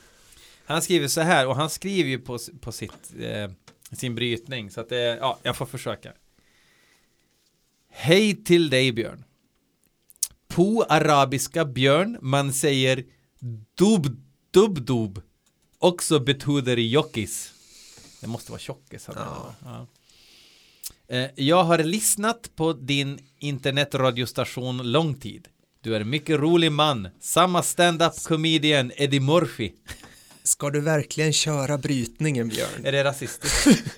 [0.65, 3.13] Han skriver så här och han skriver ju på, på sitt,
[3.91, 6.11] sin brytning så att det, ja, jag får försöka.
[7.95, 9.23] Hej till dig Björn.
[10.47, 13.03] På arabiska björn man säger
[13.77, 15.21] dub dub dub.
[15.79, 17.53] Också betyder jockis.
[18.21, 19.07] Det måste vara tjockis.
[19.15, 19.55] Ja.
[19.63, 19.87] Ja.
[21.15, 25.47] Eh, Jag har lyssnat på din internetradiostation lång tid.
[25.81, 27.07] Du är en mycket rolig man.
[27.19, 29.71] Samma stand-up comedian Eddie Murphy.
[30.43, 32.85] Ska du verkligen köra brytningen Björn?
[32.85, 33.67] Är det rasistiskt?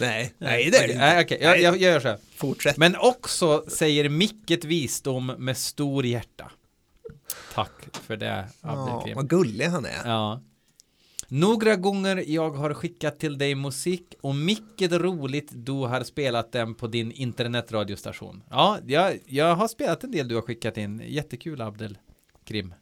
[0.00, 2.18] Nej, nej det är det nej, okej, jag, jag, jag gör så här.
[2.36, 2.76] Fortsätt.
[2.76, 6.50] Men också säger mycket visdom med stor hjärta.
[7.54, 9.16] Tack för det, Abdelkrim.
[9.16, 10.02] vad gullig han är.
[10.04, 10.42] Ja.
[11.28, 16.74] Några gånger jag har skickat till dig musik och mycket roligt du har spelat den
[16.74, 18.42] på din internetradiostation.
[18.50, 21.02] Ja, jag, jag har spelat en del du har skickat in.
[21.06, 21.98] Jättekul Abdel.
[22.44, 22.74] Krim.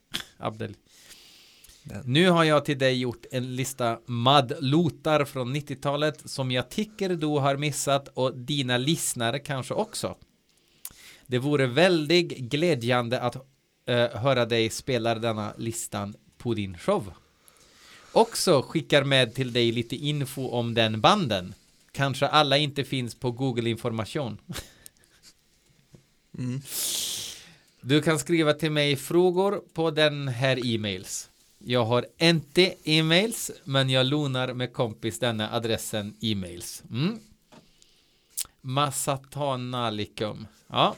[2.04, 7.26] Nu har jag till dig gjort en lista madlotar från 90-talet som jag tycker du
[7.26, 10.16] har missat och dina lyssnare kanske också.
[11.26, 13.36] Det vore väldigt glädjande att
[13.86, 17.12] eh, höra dig spela denna listan på din show.
[18.12, 21.54] Också skickar med till dig lite info om den banden.
[21.92, 24.38] Kanske alla inte finns på Google information.
[26.38, 26.60] Mm.
[27.80, 31.29] Du kan skriva till mig frågor på den här e-mails.
[31.64, 36.82] Jag har inte e-mails, men jag lånar med kompis denna adressen e-mails.
[36.90, 37.18] Mm.
[38.60, 40.46] Massatanalikum.
[40.68, 40.96] Ja.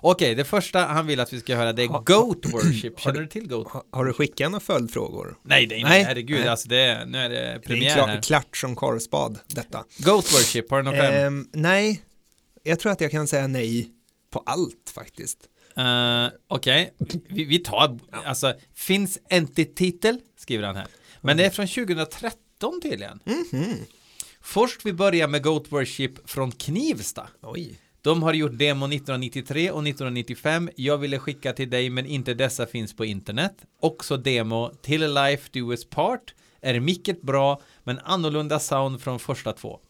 [0.00, 2.94] Okej, det första han vill att vi ska höra det är Goat Worship.
[2.98, 3.68] har Känner du- till Goat?
[3.68, 5.36] Ha, har du skickat några följdfrågor?
[5.42, 5.90] Nej, nej, Nej.
[5.90, 6.48] nej, herregud, Nej.
[6.48, 9.84] alltså det är, nu är det Det är premiär klart, klart som korvspad detta.
[9.98, 11.14] Goat Worship, har du kläm?
[11.14, 12.02] Ehm, nej,
[12.62, 13.90] jag tror att jag kan säga nej
[14.30, 15.38] på allt faktiskt.
[15.78, 16.94] Uh, Okej,
[17.28, 20.86] vi, vi tar, alltså, finns inte titel, skriver han här.
[21.20, 23.20] Men det är från 2013 tydligen.
[23.24, 23.74] Mhm.
[24.40, 27.28] Först vi börjar med Goat Worship från Knivsta.
[27.42, 27.80] Oj.
[28.02, 30.70] De har gjort demo 1993 och 1995.
[30.76, 33.54] Jag ville skicka till dig men inte dessa finns på internet.
[33.80, 39.52] Också demo Till Life Do Us Part är mycket bra men annorlunda sound från första
[39.52, 39.80] två.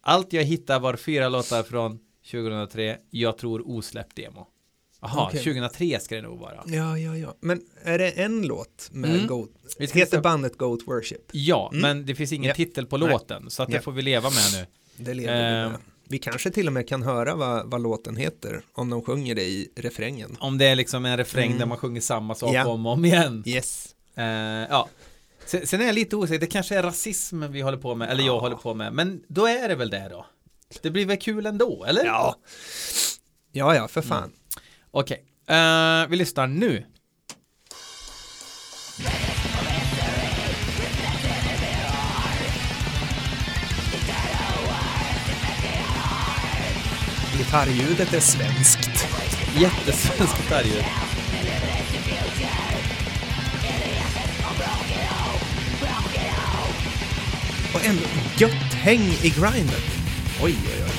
[0.00, 1.98] Allt jag hittade var fyra låtar från
[2.30, 2.98] 2003.
[3.10, 4.46] Jag tror osläppt demo.
[5.04, 5.38] Jaha, Okej.
[5.44, 6.62] 2003 ska det nog vara.
[6.66, 7.34] Ja, ja, ja.
[7.40, 9.26] Men är det en låt med Mm.
[9.26, 9.50] Goat?
[9.78, 11.20] Heter bandet Goat Worship?
[11.32, 11.82] Ja, Mm.
[11.82, 12.54] men det finns ingen Ja.
[12.54, 13.08] titel på Nej.
[13.08, 14.66] låten så att det får vi leva med nu.
[15.04, 15.70] Det lever vi Ehm.
[15.72, 15.80] med.
[16.08, 19.42] Vi kanske till och med kan höra vad, vad låten heter om de sjunger det
[19.44, 20.36] i refrängen.
[20.40, 21.58] Om det är liksom en refräng Mm.
[21.58, 22.66] där man sjunger samma sak Ja.
[22.66, 23.42] om och om igen.
[23.46, 23.94] Yes.
[24.16, 24.88] Eh, ja.
[25.46, 28.24] Sen, sen är jag lite osäker, det kanske är rasism vi håller på med, eller
[28.24, 28.40] jag Ja.
[28.40, 30.26] håller på med, men då är det väl det då.
[30.82, 32.04] Det blir väl kul ändå, eller?
[32.04, 32.36] Ja.
[33.52, 34.30] Ja, ja, för fan.
[34.94, 36.84] Okej, Eh, vi lyssnar nu.
[47.38, 49.08] Gitarrljudet är svenskt.
[49.58, 50.84] Jättesvensk gitarrljud.
[57.74, 58.02] Och ändå
[58.36, 59.84] gött häng i grindet.
[60.42, 60.90] Oj, oj, oj.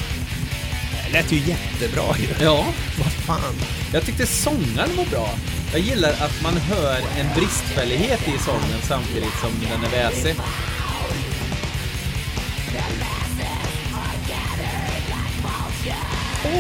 [1.06, 2.46] Det lät ju jättebra ju.
[2.46, 2.66] Ja,
[2.98, 3.56] Vad fan.
[3.96, 5.30] Jag tyckte sångaren var bra.
[5.72, 10.36] Jag gillar att man hör en bristfällighet i sången samtidigt som den är väsig.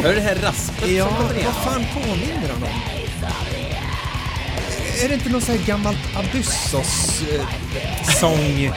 [0.04, 1.54] Hör du det här raspet Ja, som kommer vad igenom?
[1.54, 2.70] fan påminner han om?
[5.04, 8.72] Är det inte någon sån här gammalt Abyssos-sång?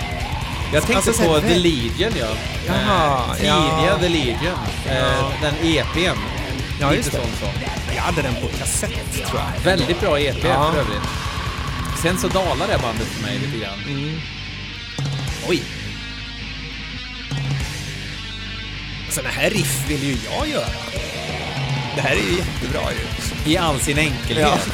[0.72, 2.26] Jag tänkte Alltså, så på The Legion ja.
[2.66, 3.98] Jaha, eh, tidiga ja.
[4.00, 4.58] The Legion.
[4.88, 5.32] Eh, Ja.
[5.42, 6.18] Den EPn.
[6.80, 7.16] Ja, Lite just det.
[7.18, 7.52] sån sång.
[7.98, 9.60] Jag hade den på kassett, tror jag.
[9.64, 10.70] Väldigt bra EP Ja.
[10.72, 11.02] för övrigt.
[12.02, 13.78] Sen så dalar det bandet för mig lite grann.
[13.88, 14.20] Mm.
[15.48, 15.62] Oj.
[19.10, 20.66] Sådana här riff vill ju jag göra.
[21.96, 23.50] Det här är ju jättebra ju.
[23.52, 24.48] I all sin enkelhet.
[24.48, 24.72] Ja.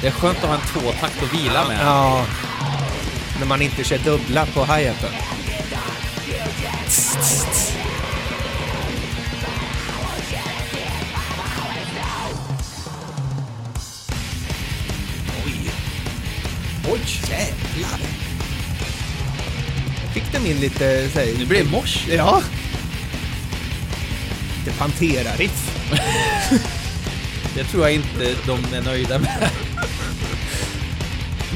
[0.00, 1.78] Det är skönt att ha en tvåtakt att vila med.
[1.82, 2.24] Ja.
[3.38, 5.12] När man inte kör dubbla på hi-haten.
[20.42, 21.08] De in lite...
[21.12, 22.06] Så här, Nu blir det mors.
[22.08, 22.42] Ja.
[24.64, 25.70] Lite Pantera-riff.
[27.54, 29.50] Det tror jag inte de är nöjda med.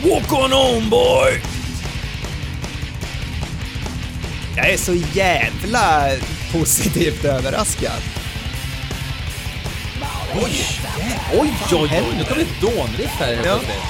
[0.04, 1.40] Walk on home boy!
[4.56, 6.10] Jag är så jävla
[6.52, 8.02] positivt överraskad.
[10.34, 10.60] Oj,
[11.32, 12.14] oj, oj, oj.
[12.18, 13.52] Nu kommer ett dånriff här helt Ja.
[13.58, 13.82] plötsligt.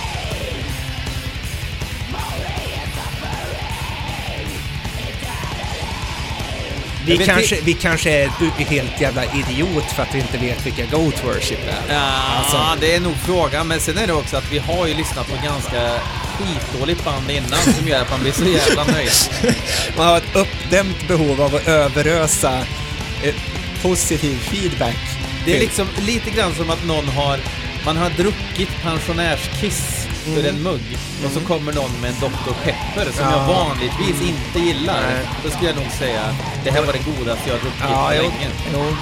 [7.06, 8.28] Vi kanske, vi kanske är
[8.64, 11.94] helt jävla idiot för att vi inte vet vilka Goat Worship är.
[11.94, 12.00] Ja,
[12.38, 13.68] Alltså- det är nog frågan.
[13.68, 16.00] Men sen är det också att vi har ju lyssnat på ganska
[16.38, 19.10] skitdåligt band innan som gör att man blir så jävla nöjd.
[19.96, 22.58] Man har ett uppdämt behov av att överösa
[23.22, 23.34] eh,
[23.82, 24.96] positiv feedback.
[25.44, 27.38] Det är liksom lite grann som att någon har,
[27.84, 29.95] man har druckit pensionärskiss
[30.26, 32.52] ur en mugg och så kommer någon med en Dr.
[32.64, 33.30] Pepper som Ja.
[33.30, 35.00] jag vanligtvis inte gillar.
[35.02, 35.26] Nej.
[35.44, 36.34] Då skulle jag nog säga,
[36.64, 38.22] det här var det godaste jag druckit Ja, på jo.
[38.22, 38.48] länge.
[38.72, 38.96] jo.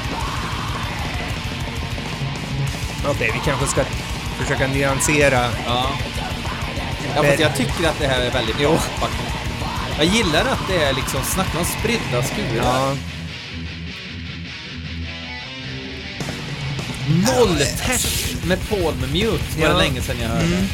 [3.10, 3.84] Okej, vi kanske ska
[4.42, 5.46] försöka nyansera.
[5.66, 5.86] Ja.
[7.16, 9.22] Ja, fast jag tycker att det här är väldigt bra faktiskt.
[9.98, 12.64] Jag gillar att det är liksom, snacka om spridda skurar.
[12.64, 12.94] Ja.
[17.08, 19.68] Nolltärs med Paul med Mute var Ja.
[19.68, 20.44] det länge sedan jag hörde.
[20.44, 20.66] Mm.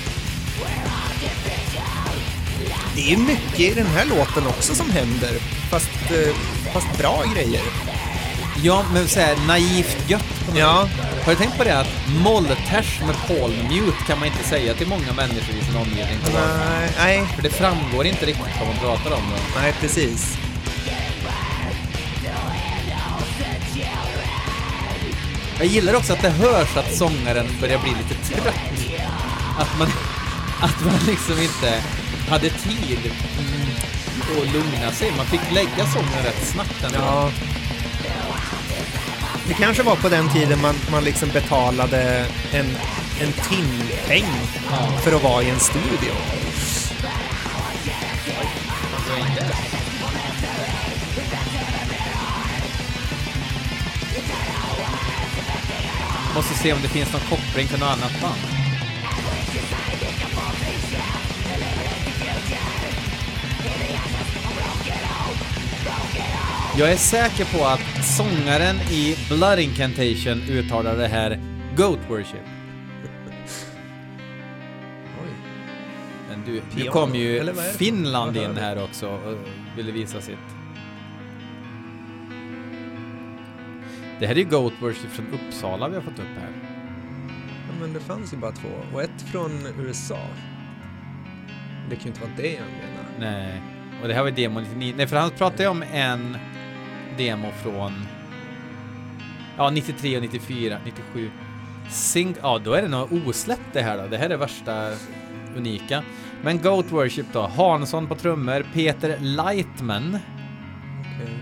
[2.94, 5.30] Det är mycket i den här låten också som händer,
[5.70, 6.34] fast, eh,
[6.72, 7.62] fast bra grejer.
[8.62, 10.88] Ja, men såhär naivt gött på något Ja.
[10.96, 11.24] sätt.
[11.24, 11.86] Har du tänkt på det att
[12.24, 16.18] molltärs med Paul med Mute kan man inte säga till många människor i sin omgivning?
[16.34, 19.60] Nej, nej, För det framgår inte riktigt vad man pratar om då.
[19.60, 20.36] nej precis.
[25.58, 28.54] Jag gillar också att det hörs att sångaren börjar bli lite trött.
[29.58, 29.88] Att man,
[30.60, 31.82] att man liksom inte
[32.28, 32.98] hade tid
[34.38, 35.12] att lugna sig.
[35.16, 36.98] Man fick lägga sången rätt snabbt ändå.
[36.98, 37.30] Ja.
[39.48, 42.66] Det kanske var på den tiden man, man liksom betalade en,
[43.20, 44.26] en timpeng
[44.70, 44.98] Ja.
[45.02, 46.12] för att vara i en studio.
[56.34, 58.59] Måste se om det finns någon koppling till något annat band.
[66.80, 71.40] Jag är säker på att sångaren i Blood Incantation uttalar det här
[71.76, 72.46] Goat Worship.
[76.28, 77.54] Men du, nu kom ju?
[77.78, 79.38] Finland in här också och
[79.76, 80.36] ville visa sitt.
[84.20, 86.52] Det här är ju Goat Worship från Uppsala vi har fått upp här.
[87.68, 88.68] Ja, men det fanns ju bara två.
[88.92, 90.26] Och ett från USA.
[91.90, 93.32] Det kan ju inte vara det han menar.
[93.32, 93.62] Nej,
[94.02, 94.94] och det här var demo 99.
[94.96, 96.36] Nej, för han pratade ju om en
[97.20, 98.06] demo från
[99.56, 101.30] ja, 93 och 94, 97.
[101.90, 104.06] Sing, ja, då är det nog osläppt det här då.
[104.06, 104.90] Det här är värsta
[105.56, 106.02] unika.
[106.42, 110.18] Men Goat Worship då, Hansson på trummor, Peter Lightman,
[111.00, 111.34] Okej.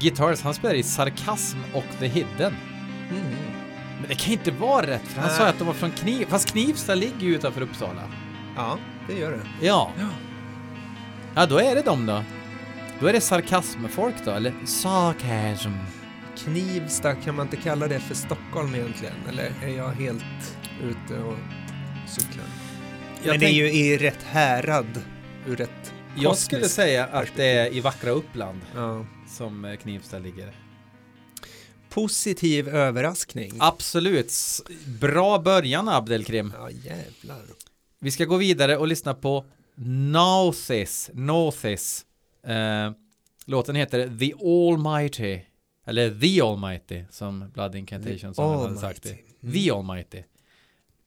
[0.00, 2.54] Guitars, han spelar i Sarkasm och The Hidden.
[3.10, 3.22] Mm.
[4.00, 5.38] Men det kan inte vara rätt, för han Nej.
[5.38, 8.02] sa att de var från Kniv, fast Knivsta ligger ju utanför Uppsala.
[8.56, 9.66] Ja, det gör det.
[9.66, 9.90] Ja.
[9.98, 10.08] Ja.
[11.34, 12.22] Ja, då är det de då.
[13.02, 15.70] Då är det sarkasmfolk då, eller sarkasm.
[16.36, 19.14] Knivsta, kan man inte kalla det för Stockholm egentligen?
[19.28, 21.36] Eller är jag helt ute och
[22.08, 22.44] cyklar?
[23.22, 25.00] Jag Men det är ju i rätt härad,
[25.46, 27.36] ur rätt Jag skulle säga att perspektiv.
[27.44, 29.06] det är i vackra Uppland Ja.
[29.28, 30.56] som eh, Knivsta ligger.
[31.88, 33.52] Positiv överraskning.
[33.58, 34.32] Absolut.
[35.00, 36.52] Bra början Abdelkrim.
[36.58, 37.42] Ja, jävlar.
[38.00, 39.44] Vi ska gå vidare och lyssna på
[39.76, 41.10] Nauthis.
[41.14, 42.06] Nauthis.
[42.46, 42.92] Eh,
[43.46, 45.40] låten heter The Almighty.
[45.86, 49.10] Eller The Almighty som Blood Incantation som de hade sagt det.
[49.10, 49.62] Almighty.
[49.62, 50.22] The Almighty.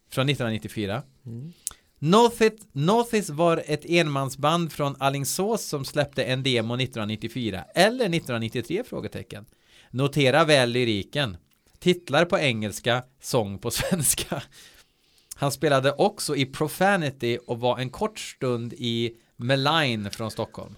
[0.10, 1.04] Från 1994.
[1.26, 1.54] Mm.
[2.00, 9.46] Northit, Northis var ett enmansband från Alingsås som släppte en demo 1994 eller 1993 frågetecken.
[9.92, 11.38] Notera väl lyriken.
[11.80, 14.44] Titlar på engelska, sång på svenska.
[15.36, 20.76] Han spelade också i Profanity och var en kort stund i Meline från Stockholm.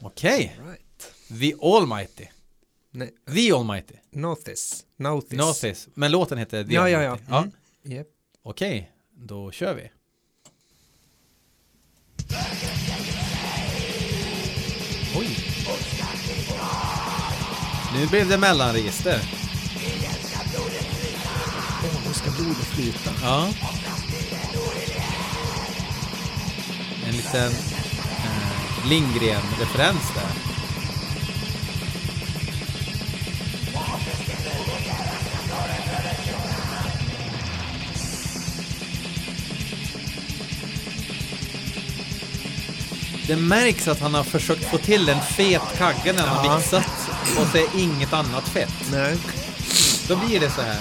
[0.00, 1.12] Okej, Right.
[1.40, 2.26] The Almighty.
[2.90, 3.94] Nej, The Almighty.
[4.10, 4.84] Nothis.
[4.96, 5.32] Nothis.
[5.38, 5.88] Northis.
[5.94, 7.24] Men låten heter The Ja, ja, Almighty.
[7.30, 7.38] ja.
[7.38, 7.52] Mm.
[7.82, 8.06] Japp.
[8.42, 9.90] Okej, Då kör vi.
[15.16, 15.36] Oj.
[17.94, 19.20] Nu blev det mellanregister.
[21.84, 23.10] Åh, nu ska blodet flyta.
[23.22, 23.48] Ja.
[27.06, 27.52] En liten
[28.84, 30.30] Lindgren-referens där.
[43.26, 46.56] Det märks att han har försökt få till en fet kagge när han Ja.
[46.56, 46.86] mixat
[47.38, 48.74] och så är inget annat fett.
[48.92, 49.16] Nej.
[50.08, 50.78] Då blir det så här.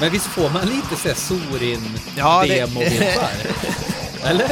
[0.00, 2.58] Men visst får man lite så här sorin Ja, det-
[4.24, 4.50] Eller?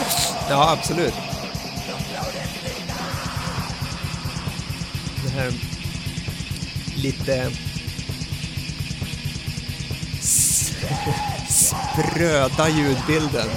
[0.50, 1.14] Ja, absolut.
[7.02, 7.50] Lite
[11.48, 13.48] spröda ljudbilden.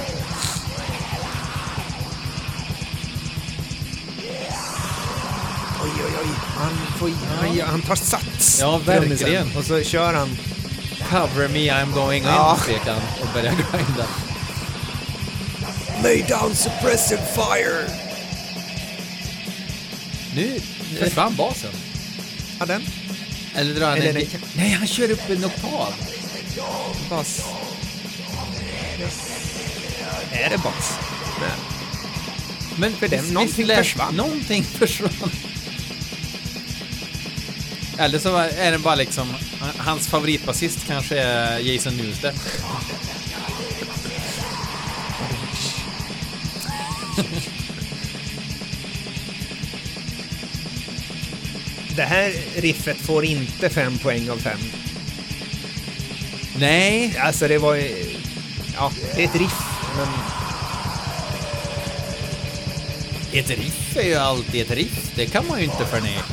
[5.83, 6.29] Oj, oj, oj.
[6.57, 7.09] Han, får,
[7.41, 8.57] han, han tar sats.
[8.59, 9.55] Ja, verkligen.
[9.57, 10.37] Och så kör han.
[11.09, 12.57] Cover me, I'm going in, Ja.
[12.61, 14.05] skrek han och började grinda.
[16.03, 17.87] Lay down suppressive fire.
[20.35, 20.59] Nu
[20.99, 21.71] försvann basen.
[22.59, 22.81] Ja, den.
[23.55, 24.15] Eller drar han Eller en...
[24.15, 25.93] den- Nej, han kör upp en oktav.
[27.09, 27.41] Bas.
[30.31, 30.93] Är det bas?
[31.41, 31.49] Nej.
[32.77, 34.15] Men För den- någonting lät- försvann.
[34.15, 35.31] Någonting försvann.
[37.97, 39.33] Eller så är det bara liksom,
[39.77, 42.33] hans favoritbasist kanske är Jason Newsted.
[51.95, 54.59] Det här riffet får inte fem poäng av fem.
[56.59, 58.15] Nej, Alltså det var ju...
[58.75, 59.61] Ja, det är ett riff,
[59.97, 60.07] men...
[63.39, 65.11] ett riff är ju alltid ett riff.
[65.15, 66.23] Det kan man ju inte förneka.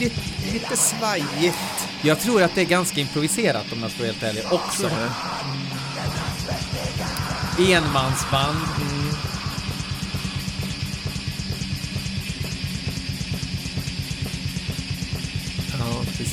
[0.00, 0.20] Lite,
[0.52, 1.56] lite, svajigt.
[2.02, 4.90] Jag tror att det är ganska improviserat om jag ska vara helt ärlig också.
[7.58, 8.58] Enmansband.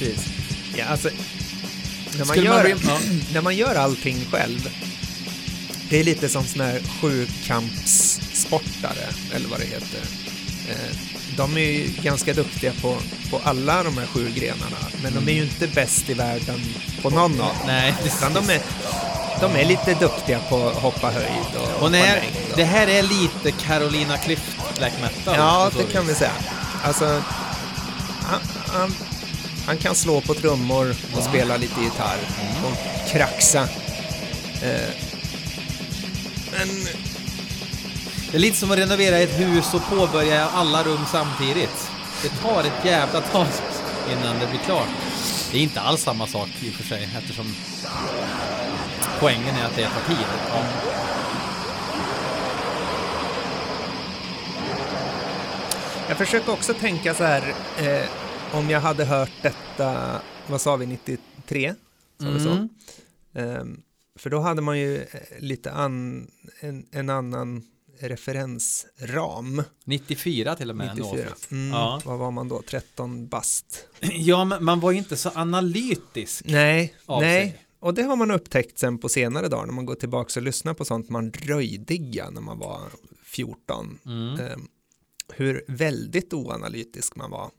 [0.06, 0.26] Precis.
[0.78, 1.10] Ja, alltså...
[2.12, 2.98] När man, Skulle man gör, rim- ja.
[3.34, 4.70] när man gör allting själv,
[5.90, 10.00] det är lite som såna här sjukampssportare, eller vad det heter.
[10.70, 10.76] Eh,
[11.38, 12.98] De är ju ganska duktiga på,
[13.30, 16.62] på alla de här sju grenarna, men de är ju inte bäst i världen
[17.02, 17.48] på någon av dem.
[17.68, 18.62] Nej, Utan de är,
[19.42, 22.24] de är lite duktiga på att hoppa höjd och Och när, och-
[22.58, 24.44] det här är lite Carolina Clift
[24.78, 25.36] black metal.
[25.38, 26.32] Ja, det kan vi säga.
[26.84, 27.24] Alltså,
[28.22, 28.94] han, han,
[29.66, 32.18] han kan slå på trummor och spela lite gitarr
[32.64, 33.62] och kraxa.
[34.62, 34.90] Eh,
[36.52, 36.68] men
[38.32, 41.92] Det är lite som att renovera ett hus och påbörja alla rum samtidigt.
[42.22, 43.48] Det tar ett jävla tag
[44.12, 44.88] innan det blir klart.
[45.52, 47.56] Det är inte alls samma sak i och för sig eftersom
[49.20, 50.26] poängen är att det tar tid.
[50.50, 50.64] Ja.
[56.08, 58.06] jag försöker också tänka så här, eh,
[58.54, 61.74] om jag hade hört detta, vad sa vi, 93?
[62.20, 62.50] Sa vi så?
[62.50, 62.70] Mm.
[63.34, 63.82] Ehm,
[64.16, 65.08] för då hade man ju eh,
[65.40, 66.28] lite an,
[66.60, 67.64] en, en annan
[68.00, 69.64] referensram.
[69.86, 70.96] 94 till och med.
[70.96, 71.26] 94.
[71.30, 71.52] något.
[71.52, 72.02] Mm, Ja.
[72.06, 72.62] Vad var man då?
[72.62, 73.88] 13 bast?
[74.00, 76.46] ja, men man var ju inte så analytisk.
[76.46, 77.22] Nej, nej.
[77.50, 77.60] sig.
[77.80, 80.74] Och det har man upptäckt sen på senare dagar när man går tillbaka och lyssnar
[80.74, 82.82] på sånt man röjdiga när man var
[83.24, 84.00] 14.
[84.06, 84.40] Mm.
[84.40, 84.68] Ehm,
[85.34, 87.52] hur väldigt oanalytisk man var.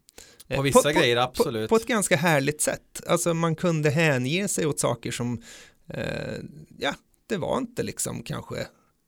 [0.48, 1.68] Eh, På vissa grejer, absolut.
[1.68, 3.02] På, på ett ganska härligt sätt.
[3.06, 5.42] Alltså man kunde hänge sig åt saker som,
[5.88, 6.34] eh,
[6.78, 6.94] ja,
[7.26, 8.66] det var inte liksom kanske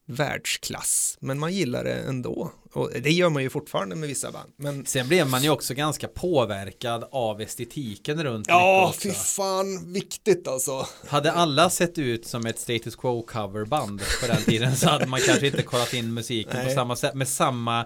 [0.09, 2.53] världsklass, men man gillar det ändå.
[2.73, 4.53] Och det gör man ju fortfarande med vissa band.
[4.57, 9.11] Men Sen blev man ju också ganska påverkad av estetiken runt mycket också.
[9.11, 10.87] fan, viktigt alltså.
[11.07, 15.21] Hade alla sett ut som ett status quo coverband på den tiden så hade man
[15.21, 16.75] kanske inte kollat in musiken på Nej.
[16.75, 17.85] samma sätt med samma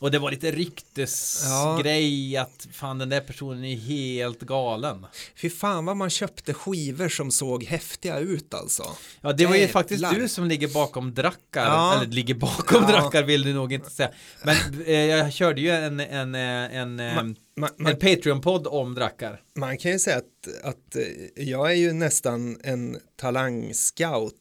[0.00, 5.06] och det var lite ryktesgrej att fan den där personen är helt galen.
[5.36, 8.84] Fy fan vad man köpte skivor som såg häftiga ut alltså.
[9.20, 11.94] Ja det var ju faktiskt du som ligger bakom Drackar, Ja.
[12.02, 12.88] eller ligger bakom Ja.
[12.90, 14.10] Drackar vill du nog inte säga.
[14.42, 18.66] Men eh, jag körde ju en, en, eh, en, eh, Man, man, man, en Patreon-podd
[18.66, 19.40] om Drackar.
[19.56, 24.34] man kan ju säga att, att eh, jag är ju nästan en talangscout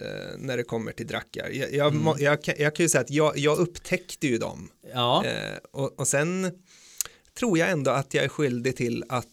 [0.00, 1.48] eh, när det kommer till drackar.
[1.52, 2.02] Jag, jag, Mm.
[2.04, 4.68] må- jag, kan- jag kan ju säga att jag, jag upptäckte ju dem.
[4.94, 6.52] Ja, Eh, och, och sen
[7.38, 9.26] tror jag ändå att jag är skyldig till att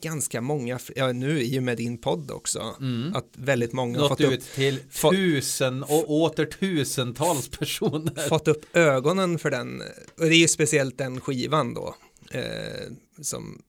[0.00, 3.16] ganska många, ja nu i och med din podd också, Mm.
[3.16, 4.78] att väldigt många har Nått fått ut upp, till
[5.10, 8.28] tusen och åter tusentals personer.
[8.28, 9.82] fått upp ögonen för den,
[10.18, 11.94] och det är ju speciellt den skivan då,
[12.30, 12.90] eh,
[13.22, 13.62] som,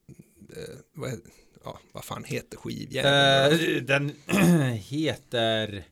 [0.55, 1.11] eh, vad,
[1.63, 3.75] ja, vad fan heter skivjäveln?
[3.77, 4.11] Eh, den
[4.77, 5.83] heter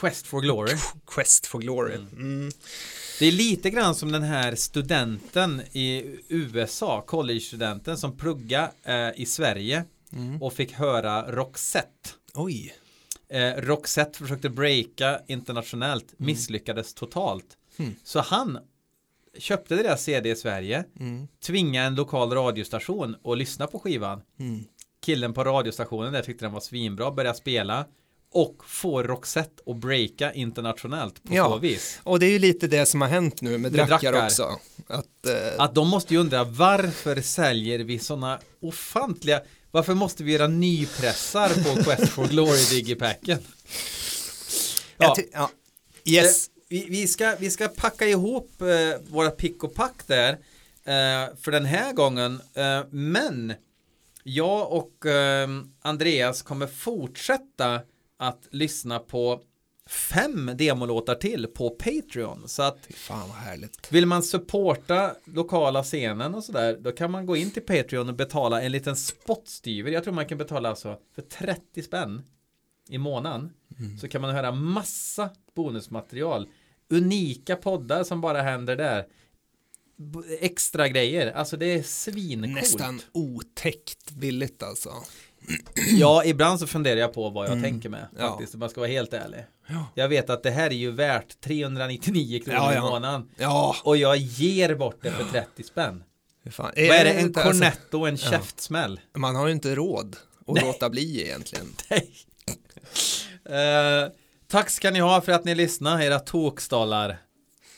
[0.00, 0.74] Quest for Glory.
[1.06, 1.94] Quest for Glory.
[1.94, 2.08] Mm.
[2.18, 2.52] Mm.
[3.18, 9.26] Det är lite grann som den här studenten i USA, college-studenten som plugga eh, i
[9.26, 10.42] Sverige Mm.
[10.42, 12.10] och fick höra Roxette.
[12.34, 12.74] Oj.
[13.28, 17.44] Eh, Roxette försökte breaka internationellt, misslyckades totalt.
[17.78, 17.94] Mm.
[18.04, 18.58] Så han
[19.38, 21.28] köpte deras CD i Sverige, Mm.
[21.46, 24.20] tvingade en lokal radiostation att lyssna på skivan.
[24.38, 24.64] Mm.
[25.06, 27.86] Killen på radiostationen där tyckte den var svinbra, började spela
[28.34, 31.44] och får Roxette att breaka internationellt på Ja.
[31.50, 32.00] så vis.
[32.04, 34.26] Och det är ju lite det som har hänt nu med Med drackar, drackar.
[34.26, 34.58] också.
[34.86, 40.32] Att, eh, Att de måste ju undra varför säljer vi sådana ofantliga varför måste vi
[40.32, 43.38] göra nypressar på Quest for Glory Digipacken?
[44.98, 45.50] Ja, ja.
[46.04, 46.46] Yes.
[46.48, 50.32] eh, vi, vi, ska, vi ska packa ihop eh, våra pick och pack där
[50.84, 52.40] eh, för den här gången.
[52.54, 53.54] Eh, men
[54.22, 55.48] jag och eh,
[55.82, 57.80] Andreas kommer fortsätta
[58.16, 59.42] att lyssna på
[59.86, 62.48] fem demolåtar till på Patreon.
[62.48, 63.92] Så att fan vad härligt.
[63.92, 68.14] vill man supporta lokala scenen och sådär, då kan man gå in till Patreon och
[68.14, 69.90] betala en liten spottstyver.
[69.90, 72.22] Jag tror man kan betala alltså för 30 spänn
[72.88, 73.52] i månaden.
[74.00, 76.48] Så kan man höra massa bonusmaterial.
[76.88, 79.06] Unika poddar som bara händer där.
[80.40, 82.54] Extra grejer, alltså det är svincoolt.
[82.54, 84.90] Nästan otäckt billigt alltså.
[85.90, 88.90] Ja, ibland så funderar jag på vad jag tänker med faktiskt, om man ska vara
[88.90, 89.44] helt ärlig.
[89.66, 89.86] Ja.
[89.94, 93.28] Jag vet att det här är ju värt 399 kronor Ja, i månaden.
[93.36, 96.02] Ja, Och jag ger bort det för 30 spänn.
[96.50, 96.72] fan.
[96.76, 97.10] Vad är det?
[97.12, 99.00] En inte- alltså, cornetto och en käftsmäll?
[99.16, 100.16] man har ju inte råd
[100.46, 100.64] att Nej.
[100.64, 101.66] låta bli egentligen.
[101.90, 102.10] Nej.
[103.44, 104.10] Eh,
[104.48, 107.18] tack ska ni ha för att ni lyssnar, era tokstollar.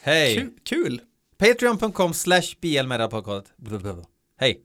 [0.02, 0.34] Hej!
[0.36, 0.50] Kul.
[0.64, 1.00] Kul.
[1.38, 3.46] Patreon.com slash blmedapodcast.
[4.40, 4.60] Hej!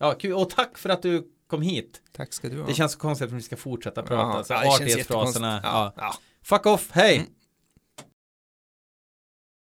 [0.00, 0.32] Ja, kul.
[0.32, 2.00] Och tack för att du kom hit.
[2.16, 2.66] Tack ska du ha.
[2.66, 4.38] Det känns så konstigt att vi ska fortsätta prata.
[4.38, 5.60] ja, så artighetsfraserna.
[5.62, 5.92] Ja.
[5.96, 6.14] Ja.
[6.44, 7.16] Fuck off, hej!
[7.16, 7.28] Mm.